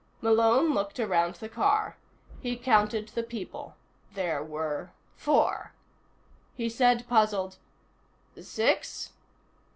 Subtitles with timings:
[0.19, 1.95] Malone looked around the car.
[2.39, 3.75] He counted the people.
[4.15, 5.73] There were four.
[6.55, 7.57] He said, puzzled:
[8.41, 9.11] "Six?"